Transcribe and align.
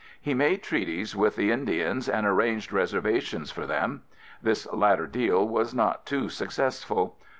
He 0.19 0.33
made 0.33 0.63
treaties 0.63 1.15
with 1.15 1.35
the 1.35 1.51
Indians 1.51 2.09
and 2.09 2.25
arranged 2.25 2.73
reservations 2.73 3.51
for 3.51 3.67
them. 3.67 4.01
This 4.41 4.65
latter 4.73 5.05
deal 5.05 5.47
was 5.47 5.75
not 5.75 6.07
too 6.07 6.27
successful. 6.27 7.19